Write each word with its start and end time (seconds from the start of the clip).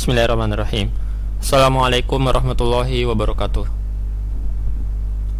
Bismillahirrahmanirrahim. 0.00 0.88
Assalamualaikum 1.44 2.24
warahmatullahi 2.24 3.04
wabarakatuh. 3.04 3.68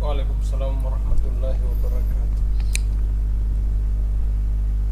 Waalaikumsalam 0.04 0.84
warahmatullahi 0.84 1.56
wabarakatuh. 1.64 2.44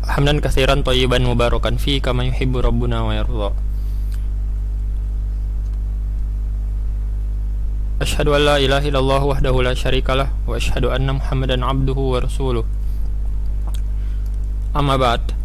Hamdan 0.08 0.40
katsiran 0.40 0.80
thayyiban 0.80 1.20
mubarakan 1.20 1.76
fi 1.76 2.00
kama 2.00 2.24
yuhibbu 2.24 2.64
rabbuna 2.64 3.04
wa 3.04 3.12
yarda. 3.12 3.52
Asyhadu 8.00 8.40
an 8.40 8.48
la 8.48 8.56
ilaha 8.64 8.88
illallah 8.88 9.20
wahdahu 9.20 9.68
la 9.68 9.76
syarikalah 9.76 10.32
wa 10.48 10.56
asyhadu 10.56 10.88
anna 10.96 11.20
Muhammadan 11.20 11.60
abduhu 11.60 12.16
wa 12.16 12.24
rasuluh. 12.24 12.64
Amma 14.72 14.96
ba'd. 14.96 15.36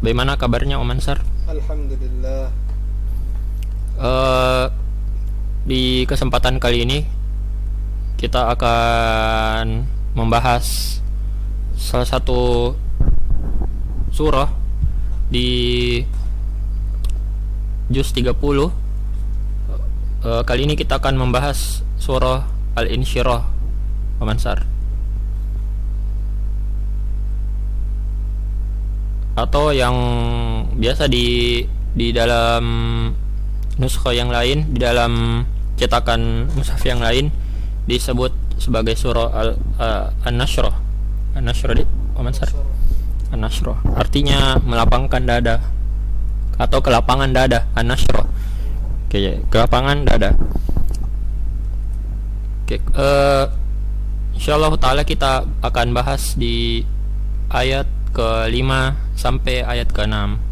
Bagaimana 0.00 0.40
kabarnya 0.40 0.80
Om 0.80 0.96
Ansar? 0.96 1.20
Alhamdulillah. 1.44 2.64
Eh, 3.96 4.64
di 5.66 6.04
kesempatan 6.04 6.60
kali 6.60 6.84
ini 6.84 6.98
kita 8.16 8.52
akan 8.52 9.84
membahas 10.16 10.98
salah 11.76 12.08
satu 12.08 12.72
surah 14.12 14.48
di 15.28 16.00
juz 17.92 18.12
30 18.12 18.86
Eh, 20.26 20.42
kali 20.42 20.66
ini 20.66 20.74
kita 20.74 20.98
akan 20.98 21.22
membahas 21.22 21.86
surah 22.02 22.42
Al-Insyirah 22.74 23.46
Pemansar 24.18 24.66
atau 29.38 29.70
yang 29.70 29.94
biasa 30.74 31.06
di 31.06 31.62
di 31.94 32.10
dalam 32.10 32.64
nuskha 33.76 34.16
yang 34.16 34.32
lain 34.32 34.72
di 34.72 34.80
dalam 34.80 35.44
cetakan 35.76 36.48
mushaf 36.56 36.80
yang 36.88 37.00
lain 37.00 37.28
disebut 37.84 38.32
sebagai 38.56 38.96
surah 38.96 39.28
al 39.36 39.48
uh, 39.76 40.08
an-nashrah 40.24 40.72
an-nashrah 41.36 41.76
di 41.76 41.84
Pemansar 42.16 42.48
an-nashrah 43.28 43.76
artinya 43.94 44.56
melapangkan 44.64 45.22
dada. 45.22 45.56
Atau 46.56 46.80
kelapangan 46.80 47.36
dada. 47.36 47.68
An-nashrah 47.76 48.24
oke 49.06 49.20
kelapangan 49.52 50.08
dada. 50.08 50.32
Oke 52.64 52.80
uh, 52.96 53.44
insyaallah 54.32 54.72
taala 54.80 55.04
kita 55.04 55.44
akan 55.60 55.92
bahas 55.92 56.32
di 56.40 56.80
ayat 57.52 57.84
ke-5 58.16 58.70
sampai 59.12 59.60
ayat 59.60 59.92
ke-6 59.92 60.45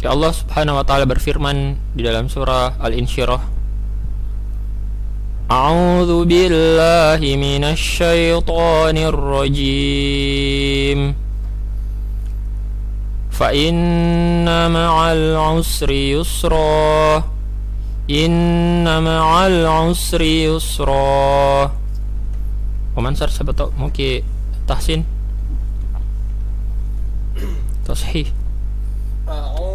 Oke, 0.00 0.08
Allah 0.08 0.32
Subhanahu 0.32 0.80
wa 0.80 0.84
taala 0.88 1.04
berfirman 1.04 1.76
di 1.92 2.00
dalam 2.00 2.24
surah 2.24 2.80
Al-Insyirah. 2.80 3.36
A'udzu 5.52 6.24
billahi 6.24 7.36
minasy 7.36 8.00
syaithanir 8.00 9.12
rajim. 9.12 11.12
Fa 13.28 13.52
inna 13.52 14.72
ma'al 14.72 15.36
usri 15.60 16.16
yusra. 16.16 17.20
Inna 18.08 19.04
ma'al 19.04 19.68
usri 19.84 20.48
yusra. 20.48 21.68
Pemansar 22.96 23.28
sahabat 23.28 23.68
mungkin 23.76 24.24
tahsin? 24.64 25.04
Tashih 27.84 28.32
A'udzu 29.28 29.69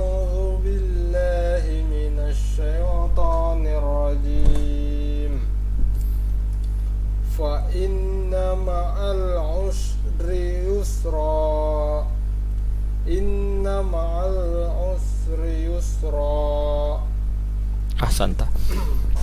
yusra. 11.06 12.02
Inna 13.06 13.86
ma'al 13.86 14.38
usri 14.98 15.70
yusra. 15.70 16.34
Ahsanta. 18.02 18.50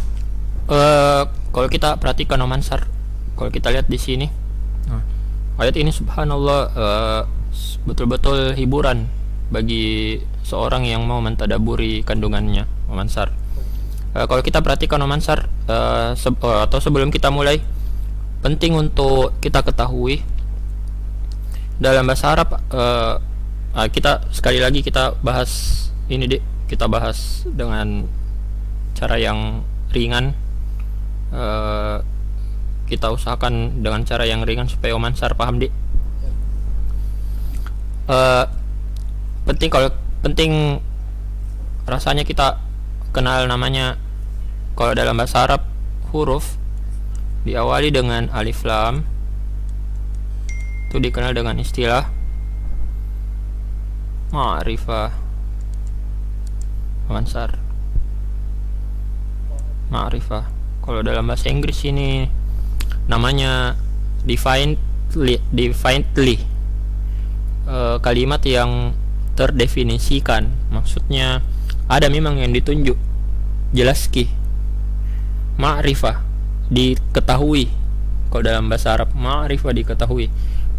Eh 0.62 1.22
kalau 1.50 1.66
kita 1.66 1.98
perhatikan 1.98 2.38
Om 2.38 2.54
Ansar, 2.54 2.86
kalau 3.34 3.50
kita 3.50 3.74
lihat 3.74 3.90
di 3.90 3.98
sini, 3.98 4.30
nah, 4.86 5.02
ayat 5.58 5.74
ini 5.74 5.90
subhanallah 5.90 6.60
eh, 6.70 7.22
betul-betul 7.82 8.54
hiburan 8.54 9.10
bagi 9.50 10.22
seorang 10.46 10.86
yang 10.86 11.02
mau 11.02 11.18
mentadaburi 11.18 12.06
kandungannya, 12.06 12.70
Om 12.86 12.94
Ansar. 12.94 13.34
Eh, 14.14 14.22
kalau 14.30 14.38
kita 14.38 14.62
perhatikan 14.62 15.02
Om 15.02 15.12
Ansar, 15.18 15.50
eh, 15.66 16.14
se- 16.14 16.30
eh, 16.30 16.60
atau 16.62 16.78
sebelum 16.78 17.10
kita 17.10 17.34
mulai, 17.34 17.58
penting 18.46 18.78
untuk 18.78 19.34
kita 19.42 19.66
ketahui 19.66 20.22
dalam 21.82 22.06
bahasa 22.06 22.30
Arab 22.30 22.54
eh, 22.54 23.14
ah, 23.74 23.88
kita 23.90 24.22
sekali 24.30 24.62
lagi 24.62 24.86
kita 24.86 25.18
bahas 25.18 25.82
ini 26.06 26.30
deh, 26.30 26.42
kita 26.70 26.86
bahas 26.86 27.42
dengan 27.50 28.06
cara 28.94 29.18
yang 29.18 29.66
ringan. 29.90 30.38
Eh, 31.34 31.98
kita 32.86 33.08
usahakan 33.08 33.80
dengan 33.80 34.04
cara 34.04 34.28
yang 34.28 34.44
ringan 34.44 34.68
supaya 34.68 34.92
Om 34.94 35.08
Ansar 35.10 35.34
paham 35.34 35.58
dik. 35.58 35.72
Eh, 38.06 38.44
penting 39.48 39.70
kalau 39.72 39.90
penting 40.22 40.78
rasanya 41.82 42.22
kita 42.22 42.62
kenal 43.10 43.48
namanya 43.50 43.98
kalau 44.78 44.94
dalam 44.94 45.18
bahasa 45.18 45.44
Arab 45.44 45.66
huruf 46.14 46.54
diawali 47.42 47.90
dengan 47.90 48.30
alif 48.30 48.62
lam 48.62 49.02
itu 50.92 51.00
dikenal 51.00 51.32
dengan 51.32 51.56
istilah 51.56 52.04
ma'rifah 54.36 55.08
Om 57.08 57.16
Ansar 57.16 57.56
ma'rifah. 59.88 60.44
Kalau 60.84 61.00
dalam 61.00 61.24
bahasa 61.24 61.48
Inggris 61.48 61.80
ini 61.88 62.28
namanya 63.08 63.80
definitely 64.28 65.40
definitely 65.52 66.52
Eh, 67.62 67.96
kalimat 68.02 68.42
yang 68.42 68.90
terdefinisikan. 69.38 70.50
Maksudnya 70.74 71.46
ada 71.86 72.10
memang 72.10 72.42
yang 72.42 72.50
ditunjuk. 72.50 72.98
Jelas 73.70 74.10
ki 74.10 74.26
ma'rifah 75.62 76.20
diketahui. 76.68 77.70
Kalau 78.34 78.42
dalam 78.42 78.66
bahasa 78.66 78.98
Arab 78.98 79.14
ma'rifah 79.14 79.72
diketahui 79.72 80.26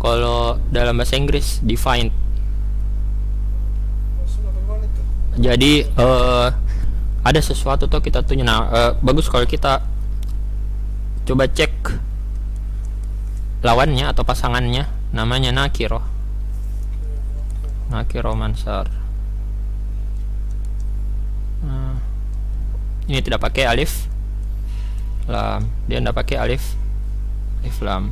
kalau 0.04 0.60
dalam 0.68 1.00
bahasa 1.00 1.16
Inggris 1.16 1.64
defined. 1.64 2.12
Jadi 5.40 5.88
eh 5.88 6.48
ada 7.24 7.40
sesuatu 7.40 7.88
tuh 7.88 8.04
kita 8.04 8.20
tunjuk 8.28 8.44
nah 8.44 8.68
eh, 8.68 8.92
bagus 9.00 9.32
kalau 9.32 9.48
kita 9.48 9.80
coba 11.24 11.48
cek 11.48 11.74
lawannya 13.64 14.12
atau 14.12 14.28
pasangannya. 14.28 14.92
Namanya 15.16 15.56
nakiro. 15.56 16.04
Nakiro 17.88 18.34
mansar 18.36 18.90
Nah, 21.64 21.96
ini 23.08 23.24
tidak 23.24 23.40
pakai 23.40 23.64
alif 23.72 24.12
lam. 25.32 25.64
Dia 25.88 26.04
tidak 26.04 26.20
pakai 26.20 26.36
alif 26.44 26.76
alif 27.64 27.80
lam 27.80 28.12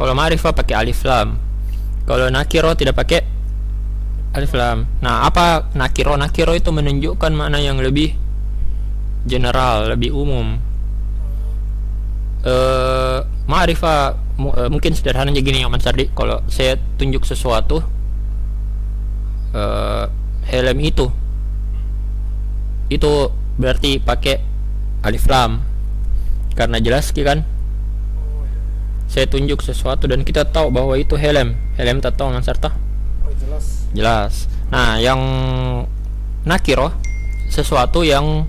Kalau 0.00 0.16
ma'rifah 0.16 0.56
pakai 0.56 0.74
alif 0.80 1.04
lam. 1.04 1.36
Kalau 2.08 2.32
nakiro 2.32 2.72
tidak 2.72 2.96
pakai 2.96 3.20
alif 4.32 4.56
lam. 4.56 4.88
Nah, 5.04 5.28
apa 5.28 5.68
nakiro? 5.76 6.16
Nakiro 6.16 6.56
itu 6.56 6.72
menunjukkan 6.72 7.36
makna 7.36 7.60
yang 7.60 7.76
lebih 7.76 8.16
general, 9.28 9.92
lebih 9.92 10.16
umum. 10.16 10.56
Eh, 12.40 13.18
ma'rifah 13.44 14.16
mu- 14.40 14.56
eh, 14.56 14.72
mungkin 14.72 14.96
sederhananya 14.96 15.44
gini 15.44 15.60
Om 15.68 15.76
Sardi, 15.76 16.08
kalau 16.16 16.40
saya 16.48 16.80
tunjuk 16.96 17.28
sesuatu 17.28 17.84
eh 19.50 20.04
helm 20.46 20.78
itu 20.78 21.10
itu 22.86 23.10
berarti 23.58 23.98
pakai 24.00 24.40
alif 25.04 25.28
lam 25.28 25.60
karena 26.56 26.80
jelas 26.80 27.12
kan. 27.12 27.44
Saya 29.10 29.26
tunjuk 29.26 29.58
sesuatu 29.58 30.06
dan 30.06 30.22
kita 30.22 30.46
tahu 30.46 30.70
bahwa 30.70 30.94
itu 30.94 31.18
helm. 31.18 31.58
Helm 31.74 31.98
tak 31.98 32.14
tahu 32.14 32.30
Mas 32.30 32.46
Sarta 32.46 32.70
Oh 33.26 33.34
jelas. 33.34 33.90
jelas. 33.90 34.34
Nah 34.70 35.02
yang 35.02 35.18
nakiro 36.46 36.94
sesuatu 37.50 38.06
yang 38.06 38.46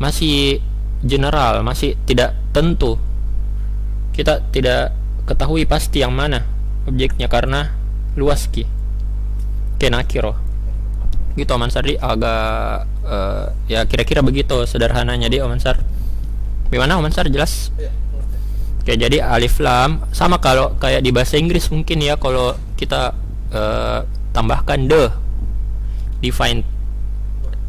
masih 0.00 0.64
general 1.04 1.60
masih 1.60 2.00
tidak 2.08 2.32
tentu. 2.56 2.96
Kita 4.16 4.40
tidak 4.48 4.96
ketahui 5.28 5.68
pasti 5.68 6.00
yang 6.00 6.16
mana 6.16 6.48
objeknya 6.88 7.28
karena 7.28 7.76
luas 8.16 8.48
ki. 8.48 8.64
Kenakiro 9.76 10.32
gitu 11.36 11.52
Oman 11.52 11.68
Sar. 11.68 11.84
Di 11.84 12.00
agak 12.00 12.88
eh, 13.04 13.44
ya 13.68 13.84
kira-kira 13.84 14.24
begitu 14.24 14.64
sederhananya 14.64 15.28
di 15.28 15.44
Oman 15.44 15.60
Sar. 15.60 15.76
Gimana 16.72 16.96
Oman 16.96 17.12
Sar? 17.12 17.28
Jelas? 17.28 17.68
Ngerti 17.76 18.01
Oke, 18.82 18.98
jadi 18.98 19.22
alif 19.22 19.62
lam 19.62 20.02
sama 20.10 20.42
kalau 20.42 20.74
kayak 20.82 21.06
di 21.06 21.14
bahasa 21.14 21.38
Inggris 21.38 21.70
mungkin 21.70 22.02
ya 22.02 22.18
kalau 22.18 22.58
kita 22.74 23.14
eh, 23.54 24.02
tambahkan 24.34 24.90
the 24.90 25.06
define 26.18 26.66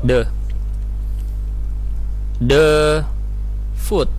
the 0.01 0.25
the 2.41 2.65
food 3.77 4.09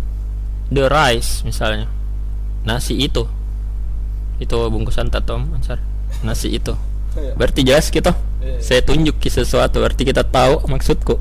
the 0.70 0.87
rice 0.87 1.43
misalnya. 1.43 1.91
Nasi 2.62 2.94
itu. 2.94 3.26
Itu 4.38 4.56
bungkusan 4.70 5.11
tatom 5.11 5.50
ansar. 5.50 5.82
Nasi 6.23 6.55
itu. 6.55 6.79
Ya 7.19 7.35
berarti 7.35 7.67
jelas 7.67 7.90
gitu. 7.90 8.14
Iya, 8.38 8.55
iya. 8.55 8.58
saya 8.62 8.81
tunjuk 8.87 9.19
sesuatu 9.19 9.82
berarti 9.82 10.06
kita 10.06 10.23
tahu 10.23 10.62
maksudku. 10.70 11.19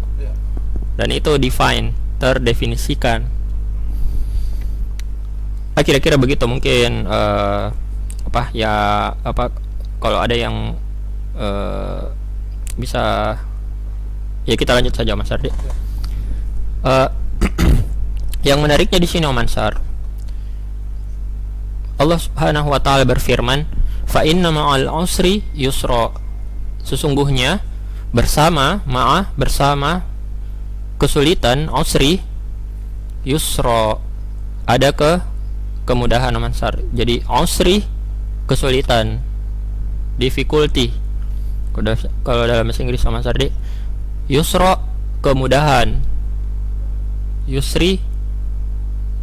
Dan 0.93 1.09
itu 1.09 1.33
define 1.41 1.97
terdefinisikan 2.21 3.25
ah, 5.77 5.83
kira-kira 5.83 6.15
begitu 6.17 6.45
mungkin 6.45 7.05
eh, 7.05 7.65
apa 8.23 8.43
ya 8.53 8.73
apa 9.21 9.53
kalau 9.97 10.19
ada 10.21 10.33
yang 10.33 10.77
eh, 11.37 12.03
bisa 12.77 13.35
ya 14.43 14.55
kita 14.57 14.73
lanjut 14.75 14.93
saja 14.93 15.13
Mas 15.15 15.31
Ardi. 15.31 15.49
Eh, 16.83 17.09
yang 18.49 18.59
menariknya 18.59 18.99
di 18.99 19.07
sini 19.07 19.23
Om 19.23 19.39
Ansar 19.39 19.93
Allah 22.03 22.19
Subhanahu 22.19 22.73
wa 22.73 22.81
taala 22.81 23.05
berfirman 23.05 23.63
fa 24.09 24.25
inna 24.25 24.49
ma'al 24.51 24.89
usri 24.91 25.45
yusra. 25.55 26.11
Sesungguhnya 26.83 27.63
bersama 28.11 28.83
ma'ah 28.83 29.31
bersama 29.39 30.03
kesulitan 30.99 31.69
usri 31.71 32.19
yusra. 33.23 34.01
Ada 34.67 34.91
ke 34.91 35.32
kemudahan 35.83 36.35
Om 36.35 36.47
Ansar 36.47 36.79
jadi 36.91 37.23
usri 37.27 37.83
kesulitan. 38.47 39.19
Difficulty. 40.13 40.93
Kalau 42.21 42.43
dalam 42.45 42.69
bahasa 42.69 42.85
Inggris 42.85 43.03
Om 43.03 43.17
Ansar 43.17 43.35
di 43.35 43.49
yusra 44.29 44.79
kemudahan. 45.23 45.99
Yusri 47.43 47.99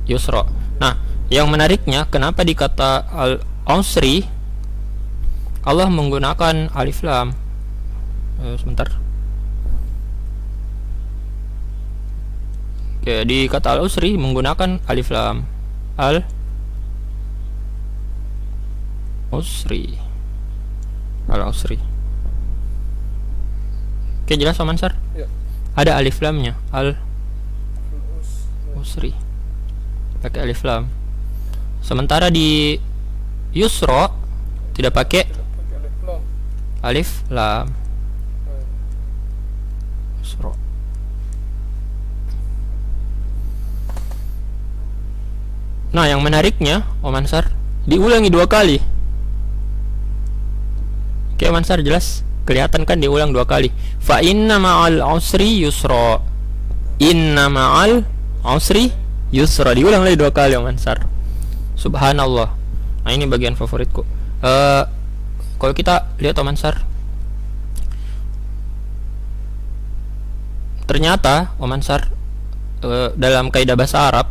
yusra 0.05 0.45
nah 0.81 0.97
yang 1.31 1.49
menariknya 1.49 2.09
kenapa 2.09 2.43
dikata 2.43 3.07
al 3.09 3.41
usri 3.69 4.27
Allah 5.61 5.93
menggunakan 5.93 6.73
alif 6.73 7.05
lam. 7.05 7.37
Eh, 8.41 8.57
sebentar. 8.57 8.89
Oke, 13.01 13.29
di 13.29 13.45
kata 13.45 13.77
al 13.77 13.85
usri 13.85 14.17
menggunakan 14.17 14.81
alif 14.89 15.13
lam. 15.13 15.45
Al 16.01 16.25
usri 19.31 19.95
al 21.31 21.47
usri 21.47 21.79
Oke, 24.25 24.39
jelas 24.39 24.63
Om 24.63 24.71
Ansar? 24.71 24.95
ya. 25.11 25.27
Ada 25.75 25.99
alif 25.99 26.23
lamnya. 26.23 26.55
Al 26.71 26.95
Us- 28.15 28.47
usri 28.79 29.11
pakai 30.23 30.47
alif 30.47 30.63
lam. 30.63 30.87
Sementara 31.83 32.31
di 32.31 32.79
yusro 33.51 34.15
tidak 34.71 34.95
pakai 34.95 35.27
alif 35.27 35.95
lam. 36.07 36.21
alif 36.87 37.11
lam. 37.27 37.67
Yusro. 40.23 40.55
Nah 45.91 46.07
yang 46.07 46.23
menariknya 46.23 46.87
Om 47.03 47.15
Ansar 47.19 47.51
diulangi 47.83 48.31
dua 48.31 48.47
kali 48.47 48.79
oke 51.41 51.49
Om 51.49 51.57
Ansar 51.57 51.81
jelas. 51.81 52.21
Kelihatan 52.45 52.85
kan 52.85 53.01
diulang 53.01 53.33
dua 53.33 53.49
kali. 53.49 53.73
Fa 53.97 54.21
inna 54.21 54.61
ma'al 54.61 55.01
usri 55.01 55.65
yusra. 55.65 56.21
Inna 57.01 57.49
ma'al 57.49 58.05
usri 58.45 58.93
yusra. 59.33 59.73
Diulang 59.73 60.05
lagi 60.05 60.21
dua 60.21 60.29
kali 60.29 60.53
Om 60.53 60.69
Ansar 60.69 61.01
subhanallah. 61.81 62.53
Nah 63.09 63.11
ini 63.17 63.25
bagian 63.25 63.57
favoritku. 63.57 64.05
Eh 64.45 64.85
kalau 65.57 65.73
kita 65.73 66.13
lihat 66.21 66.37
Om 66.37 66.53
Ansar 66.53 66.85
ternyata 70.85 71.57
Om 71.57 71.73
Ansar 71.73 72.13
eh, 72.85 73.17
dalam 73.17 73.49
kaidah 73.49 73.77
bahasa 73.81 74.13
Arab 74.13 74.27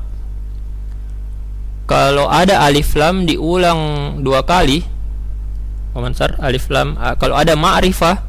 kalau 1.89 2.29
ada 2.29 2.61
alif 2.65 2.93
lam 2.93 3.25
diulang 3.25 4.21
dua 4.21 4.45
kali 4.45 4.98
Om 5.89 6.05
Ansar 6.05 6.37
alif 6.37 6.69
lam 6.69 6.93
ah, 7.01 7.17
kalau 7.17 7.33
ada 7.33 7.57
ma'rifah 7.57 8.21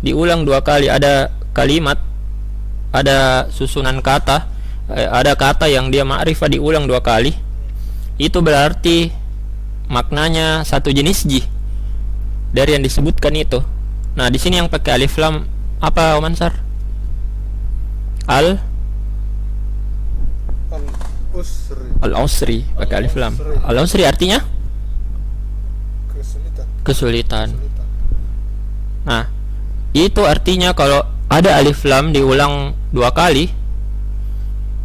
diulang 0.00 0.48
dua 0.48 0.64
kali. 0.64 0.88
Ada 0.88 1.28
kalimat 1.52 2.00
ada 2.92 3.48
susunan 3.52 4.00
kata 4.00 4.48
eh, 4.92 5.08
ada 5.08 5.36
kata 5.36 5.68
yang 5.68 5.92
dia 5.92 6.04
ma'rifah 6.04 6.48
diulang 6.48 6.88
dua 6.88 7.04
kali. 7.04 7.36
Itu 8.16 8.40
berarti 8.40 9.12
maknanya 9.92 10.64
satu 10.64 10.88
jenis 10.88 11.28
ji 11.28 11.44
dari 12.52 12.76
yang 12.76 12.84
disebutkan 12.84 13.36
itu. 13.36 13.60
Nah 14.16 14.28
di 14.32 14.40
sini 14.40 14.60
yang 14.60 14.68
pakai 14.72 15.00
alif 15.00 15.16
lam 15.20 15.44
apa 15.80 16.16
Om 16.16 16.24
Ansar 16.28 16.52
al 18.28 18.56
al 20.72 20.84
usri 21.36 21.88
al 22.00 22.12
usri 22.16 22.58
pakai 22.76 22.96
alif 23.04 23.14
lam. 23.20 23.36
Al-usri. 23.36 23.68
al 23.68 23.76
usri 23.80 24.02
artinya 24.08 24.38
kesulitan 26.82 27.54
Nah, 29.02 29.26
itu 29.92 30.22
artinya 30.22 30.70
kalau 30.72 31.02
ada 31.26 31.58
alif 31.58 31.82
lam 31.82 32.14
diulang 32.14 32.76
dua 32.94 33.10
kali, 33.10 33.50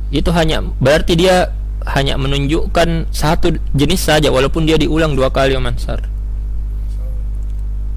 itu 0.10 0.30
hanya 0.34 0.64
berarti 0.82 1.14
dia 1.14 1.54
hanya 1.88 2.20
menunjukkan 2.20 3.12
satu 3.14 3.56
jenis 3.72 4.02
saja 4.04 4.28
walaupun 4.34 4.68
dia 4.68 4.76
diulang 4.76 5.14
dua 5.16 5.32
kali 5.32 5.56
Om 5.56 5.70
Ansar. 5.70 6.04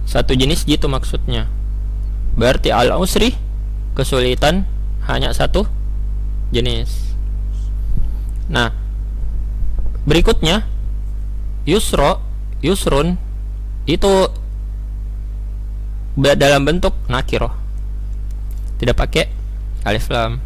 Satu 0.06 0.34
jenis 0.34 0.66
gitu 0.66 0.90
maksudnya. 0.90 1.46
Berarti 2.34 2.74
al 2.74 2.94
usri 2.98 3.34
kesulitan 3.94 4.66
hanya 5.06 5.34
satu 5.34 5.66
jenis. 6.50 7.14
Nah, 8.50 8.74
berikutnya 10.02 10.66
yusro, 11.62 12.18
yusrun 12.62 13.29
itu 13.96 14.12
dalam 16.20 16.62
bentuk 16.66 16.92
nakiroh 17.08 17.54
tidak 18.80 18.96
pakai 18.96 19.28
alif 19.84 20.08
lam. 20.08 20.40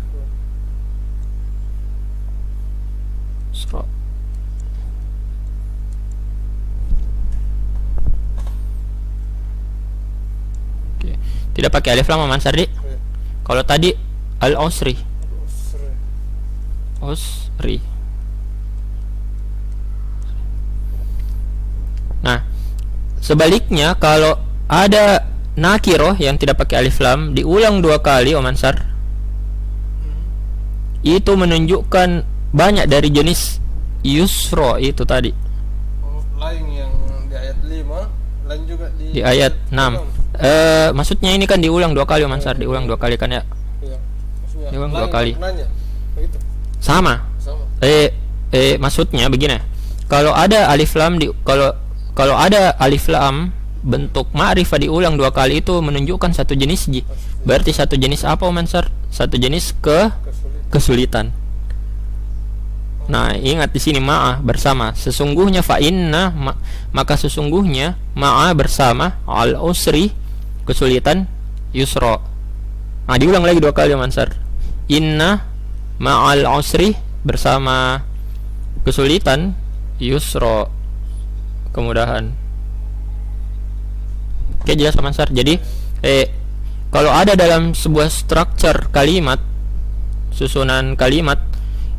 Oke. 10.94 11.14
tidak 11.54 11.70
pakai 11.70 11.90
alif 11.94 12.08
lam 12.08 12.24
Maman 12.24 12.40
Sardi 12.40 12.66
Ya. 12.66 12.96
kalau 13.46 13.62
tadi 13.62 13.92
al 14.40 14.56
usri 14.58 14.96
usri 17.04 17.80
nah 22.24 22.40
sebaliknya 23.24 23.96
kalau 23.96 24.36
ada 24.68 25.24
nakiroh 25.56 26.12
yang 26.20 26.36
tidak 26.36 26.60
pakai 26.60 26.84
alif 26.84 27.00
lam 27.00 27.32
diulang 27.32 27.80
dua 27.80 28.04
kali 28.04 28.36
Om 28.36 28.44
Ansar 28.52 28.76
itu 31.04 31.32
menunjukkan 31.32 32.24
banyak 32.52 32.88
dari 32.88 33.12
jenis 33.12 33.60
yusro 34.00 34.80
itu 34.80 35.04
tadi. 35.04 35.32
Oh, 36.00 36.20
lain 36.40 36.64
yang 36.72 36.92
di 37.28 37.36
ayat 37.36 37.58
5 37.60 38.48
lain 38.48 38.62
juga 38.68 38.86
di 38.96 39.04
di 39.16 39.20
ayat 39.20 39.52
6 39.68 39.76
eh 40.34 40.88
maksudnya 40.92 41.30
ini 41.32 41.44
kan 41.46 41.60
diulang 41.62 41.92
dua 41.94 42.04
kali 42.08 42.24
Om 42.24 42.34
Ansar 42.34 42.56
diulang 42.56 42.88
dua 42.88 42.96
kali 42.96 43.16
kan 43.20 43.32
ya? 43.32 43.42
Iya. 43.84 43.96
Maksudnya 44.44 44.68
Diulang 44.72 44.92
dua 44.92 45.08
kali. 45.08 45.32
sama. 46.80 47.20
Sama. 47.40 47.64
Eh 47.80 48.12
eh 48.52 48.76
maksudnya 48.76 49.28
begini. 49.32 49.56
Kalau 50.08 50.36
ada 50.36 50.68
alif 50.68 50.92
lam 50.96 51.16
di 51.16 51.30
kalau 51.44 51.72
kalau 52.14 52.38
ada 52.38 52.75
alif 52.78 53.11
lam 53.11 53.50
bentuk 53.85 54.33
ma'rifah 54.33 54.80
diulang 54.80 55.21
dua 55.21 55.28
kali 55.35 55.61
itu 55.61 55.76
menunjukkan 55.83 56.33
satu 56.33 56.56
jenis 56.56 56.88
ji 56.88 57.04
berarti 57.44 57.76
satu 57.76 58.00
jenis 58.00 58.25
apa 58.25 58.49
Om 58.49 58.64
Ansar 58.64 58.88
satu 59.12 59.37
jenis 59.37 59.76
ke 59.78 60.09
kesulitan 60.73 61.35
Nah, 63.04 63.37
ingat 63.37 63.68
di 63.76 63.80
sini 63.85 64.00
ma'a 64.00 64.40
bersama. 64.40 64.97
Sesungguhnya 64.97 65.61
fa 65.61 65.76
inna 65.76 66.33
ma- 66.33 66.56
maka 66.97 67.21
sesungguhnya 67.21 68.00
ma'a 68.16 68.56
bersama 68.56 69.21
al 69.28 69.61
usri 69.61 70.09
kesulitan 70.64 71.28
yusra. 71.76 72.16
Nah, 73.04 73.16
diulang 73.21 73.44
lagi 73.44 73.61
dua 73.61 73.76
kali 73.76 73.92
Mansar. 73.92 74.33
Inna 74.88 75.44
ma'al 76.00 76.49
usri 76.56 76.97
bersama 77.25 78.00
kesulitan 78.88 79.52
yusra 80.00 80.73
kemudahan. 81.74 82.30
Oke, 84.62 84.78
jelas 84.78 84.96
Mansar. 84.96 85.28
Jadi, 85.34 85.58
eh 86.00 86.30
kalau 86.94 87.10
ada 87.10 87.34
dalam 87.34 87.74
sebuah 87.74 88.06
structure 88.06 88.86
kalimat 88.94 89.42
susunan 90.30 90.94
kalimat 90.94 91.42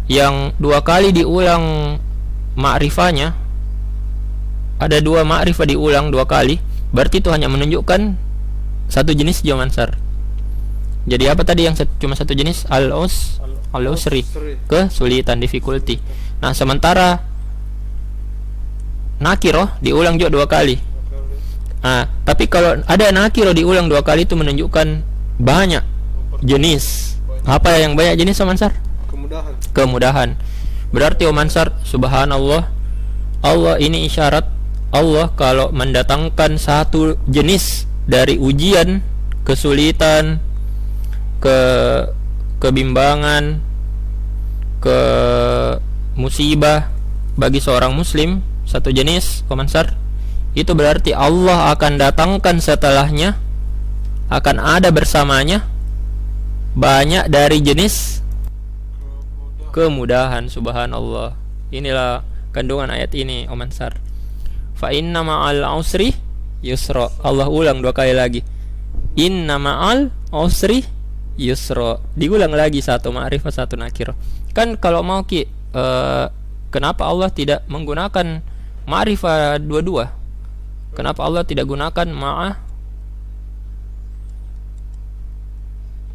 yang 0.08 0.56
dua 0.56 0.88
kali 0.88 1.12
diulang 1.12 1.98
ma'rifahnya 2.56 3.36
ada 4.80 4.98
dua 5.04 5.28
ma'rifah 5.28 5.68
diulang 5.68 6.16
dua 6.16 6.24
kali 6.24 6.64
berarti 6.96 7.20
itu 7.20 7.28
hanya 7.28 7.52
menunjukkan 7.52 8.16
satu 8.88 9.12
jenis 9.12 9.44
jamansar 9.44 10.00
jadi 11.06 11.30
apa 11.30 11.46
tadi 11.46 11.70
yang 11.70 11.78
cuma 12.02 12.18
satu 12.18 12.34
jenis? 12.34 12.66
Al-us 12.66 13.38
al-usri. 13.70 14.26
Kesulitan 14.66 15.38
difficulty. 15.38 16.02
Nah 16.42 16.58
sementara 16.58 17.22
nakiro 19.22 19.72
diulang 19.80 20.20
juga 20.20 20.30
dua 20.32 20.46
kali. 20.48 20.80
Nah 21.86 22.10
tapi 22.26 22.50
kalau 22.50 22.82
ada 22.86 23.06
nakiro 23.14 23.54
diulang 23.54 23.88
dua 23.88 24.02
kali 24.02 24.28
itu 24.28 24.34
menunjukkan 24.34 25.02
banyak 25.40 25.84
jenis. 26.44 27.16
Apa 27.46 27.78
yang 27.78 27.94
banyak 27.94 28.18
jenis 28.26 28.42
Mansar 28.42 28.74
kemudahan. 29.26 29.54
Kemudahan. 29.74 30.30
Berarti 30.94 31.24
Om 31.26 31.40
Ansar 31.42 31.74
subhanallah 31.82 32.70
Allah 33.42 33.76
ini 33.82 34.06
isyarat 34.06 34.48
Allah 34.94 35.34
kalau 35.36 35.74
mendatangkan 35.74 36.56
satu 36.56 37.20
jenis 37.28 37.90
dari 38.06 38.38
ujian 38.40 39.02
kesulitan 39.44 40.40
ke 41.42 41.60
kebimbangan 42.64 43.60
ke 44.80 45.00
musibah 46.16 46.90
bagi 47.36 47.60
seorang 47.60 47.92
muslim 47.92 48.40
satu 48.66 48.90
jenis 48.92 49.46
Om 49.48 49.66
Ansar 49.66 49.94
itu 50.58 50.72
berarti 50.74 51.14
Allah 51.14 51.72
akan 51.74 52.02
datangkan 52.02 52.60
setelahnya 52.60 53.38
akan 54.30 54.58
ada 54.58 54.90
bersamanya 54.90 55.66
banyak 56.76 57.30
dari 57.32 57.62
jenis 57.64 58.26
kemudahan 59.76 60.48
subhanallah. 60.48 61.36
Inilah 61.72 62.24
kandungan 62.56 62.88
ayat 62.92 63.12
ini 63.16 63.48
Om 63.48 63.68
Ansar 63.68 64.00
fa 64.76 64.92
inna 64.92 65.24
ma'al 65.24 65.64
usri 65.80 66.12
yusra. 66.64 67.12
Allah 67.24 67.48
ulang 67.48 67.80
dua 67.80 67.96
kali 67.96 68.12
lagi. 68.12 68.42
Inna 69.16 69.56
ma'al 69.56 70.12
usri 70.36 70.84
yusra. 71.40 72.00
Diulang 72.16 72.52
lagi 72.52 72.84
satu 72.84 73.12
ma'rifah 73.12 73.52
satu 73.52 73.80
nakir. 73.80 74.12
Kan 74.52 74.80
kalau 74.80 75.04
mau 75.04 75.24
ki 75.24 75.48
uh, 75.76 76.28
kenapa 76.72 77.08
Allah 77.08 77.32
tidak 77.32 77.64
menggunakan 77.68 78.55
ma'rifah 78.86 79.62
dua-dua. 79.62 80.14
Kenapa 80.96 81.26
Allah 81.28 81.44
tidak 81.44 81.68
gunakan 81.68 82.08
ma'ah? 82.08 82.66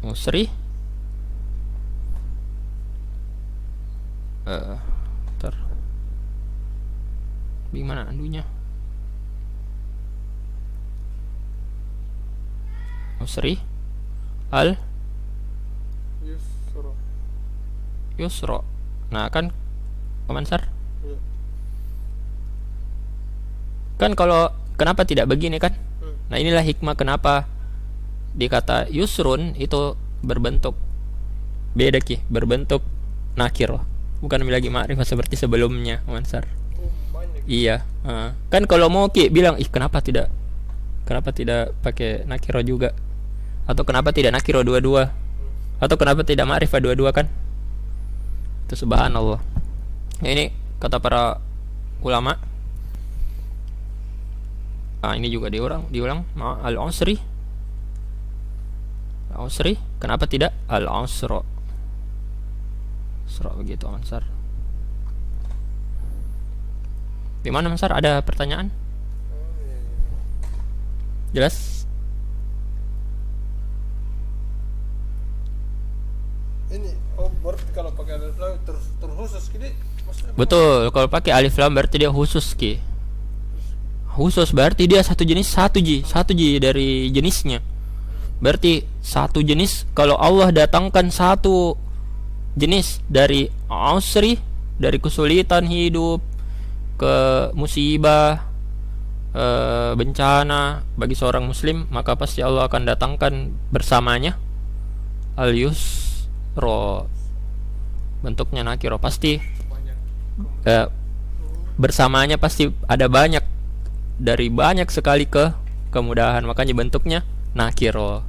Usri 0.01 0.49
uh, 4.49 4.81
ter 5.37 5.53
gimana 7.69 8.09
andunya 8.09 8.41
Usri 13.21 13.61
Al 14.49 14.73
Yusra. 16.25 16.91
Yusro 18.17 18.59
Nah 19.13 19.29
kan 19.29 19.53
Komansar 20.25 20.65
ya. 21.05 21.13
Kan 24.01 24.17
kalau 24.17 24.49
Kenapa 24.81 25.05
tidak 25.05 25.29
begini 25.29 25.61
kan? 25.61 25.77
Hmm. 26.01 26.17
Nah 26.33 26.41
inilah 26.41 26.65
hikmah 26.65 26.97
kenapa 26.97 27.45
Dikata 28.33 28.89
Yusrun 28.89 29.53
itu 29.53 29.93
berbentuk 30.25 30.73
Beda 31.77 32.01
ki 32.01 32.25
Berbentuk 32.25 32.81
Nakir. 33.37 33.77
Bukan 34.25 34.41
lagi 34.49 34.73
ma'rifah 34.73 35.05
seperti 35.05 35.37
sebelumnya 35.37 36.01
Mansar 36.09 36.49
Oh, 36.81 37.21
iya 37.45 37.85
uh, 38.01 38.33
kan 38.49 38.65
kalau 38.65 38.89
mau 38.89 39.05
ki 39.13 39.29
bilang 39.29 39.53
ih 39.61 39.69
kenapa 39.69 40.01
tidak 40.01 40.33
kenapa 41.05 41.29
tidak 41.29 41.77
pakai 41.85 42.25
nakiro 42.25 42.65
juga? 42.65 42.97
Atau 43.69 43.85
kenapa 43.85 44.09
tidak 44.09 44.33
nakiro 44.33 44.65
dua-dua? 44.65 45.13
Atau 45.77 45.93
kenapa 46.01 46.25
tidak 46.25 46.49
ma'rifah 46.49 46.81
dua-dua 46.81 47.13
kan? 47.13 47.29
Itu 48.65 48.81
subhanallah. 48.81 49.37
Ini 50.25 50.49
kata 50.81 50.97
para 50.97 51.37
ulama 52.01 52.41
ah 55.01 55.13
ini 55.17 55.27
juga 55.33 55.49
diulang 55.49 55.89
diulang 55.89 56.23
al 56.37 56.77
usri 56.77 57.17
al 59.33 59.49
usri 59.49 59.77
kenapa 59.97 60.29
tidak 60.29 60.53
al 60.69 60.85
usra 60.85 61.41
Surah 63.31 63.55
begitu 63.55 63.87
Mansar. 63.87 64.27
Di 67.41 67.47
mana 67.47 67.71
Mansar? 67.71 67.95
Ada 67.95 68.19
pertanyaan? 68.21 68.67
Jelas? 71.31 71.79
ini 76.71 76.87
oh 77.19 77.27
berarti 77.43 77.67
kalau 77.75 77.91
pakai 77.91 78.15
alif 78.15 78.39
lam 78.39 78.55
terus 78.63 78.95
terkhusus 78.95 79.43
gini 79.51 79.75
maksudnya 80.07 80.31
Betul. 80.39 80.87
Kalau 80.95 81.07
pakai 81.11 81.31
alif 81.35 81.59
lam 81.59 81.75
berarti 81.75 81.99
dia 81.99 82.07
khusus 82.07 82.55
ki. 82.55 82.79
Khusus 84.21 84.53
berarti 84.53 84.85
dia 84.85 85.01
satu 85.01 85.25
jenis 85.25 85.49
satu 85.49 85.81
ji, 85.81 86.05
satu 86.05 86.37
ji 86.37 86.61
dari 86.61 87.09
jenisnya. 87.09 87.57
Berarti 88.37 88.85
satu 89.01 89.41
jenis 89.41 89.89
kalau 89.97 90.13
Allah 90.13 90.53
datangkan 90.53 91.09
satu 91.09 91.73
jenis 92.53 93.01
dari 93.09 93.49
ausri 93.65 94.37
dari 94.77 95.01
kesulitan 95.01 95.65
hidup 95.65 96.21
ke 97.01 97.49
musibah 97.57 98.45
eh, 99.33 99.97
bencana 99.97 100.85
bagi 100.93 101.17
seorang 101.17 101.49
muslim 101.49 101.89
maka 101.89 102.13
pasti 102.13 102.45
Allah 102.45 102.69
akan 102.69 102.93
datangkan 102.93 103.49
bersamanya. 103.73 104.37
Al 105.33 105.49
yusro 105.57 107.09
bentuknya 108.21 108.61
nakiro 108.61 109.01
pasti 109.01 109.41
eh, 110.69 110.87
bersamanya 111.73 112.37
pasti 112.37 112.69
ada 112.85 113.09
banyak 113.09 113.60
dari 114.21 114.53
banyak 114.53 114.85
sekali 114.93 115.25
ke 115.25 115.49
kemudahan. 115.89 116.45
Makanya 116.45 116.77
bentuknya 116.77 117.25
nakiro. 117.57 118.21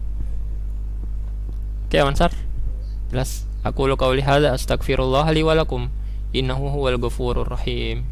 Oke 1.87 2.00
Mansar 2.00 2.32
jelas. 3.12 3.44
Aku 3.62 3.87
lu 3.87 3.94
qauli 3.94 4.25
hadza 4.25 4.56
astaghfirullah 4.56 5.28
li 5.30 5.44
wa 5.44 5.54
lakum. 5.54 5.92
Innahu 6.32 6.72
huwal 6.72 6.96
ghafurur 6.96 7.44
rahim 7.44 8.08